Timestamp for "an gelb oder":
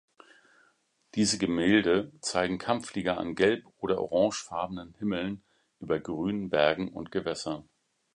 3.19-3.99